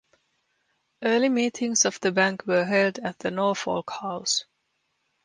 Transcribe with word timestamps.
Early 1.03 1.29
meetings 1.29 1.85
of 1.85 1.99
the 2.01 2.11
bank 2.11 2.47
were 2.47 2.63
held 2.65 2.97
at 2.97 3.19
the 3.19 3.29
Norfolk 3.29 3.91
House. 3.91 4.45